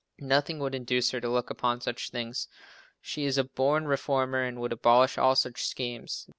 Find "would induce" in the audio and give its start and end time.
0.57-1.11